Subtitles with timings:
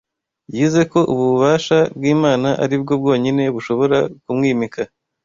[0.55, 4.81] Yize ko ububasha bw’Imana ari bwo bwonyine bushobora kumwimika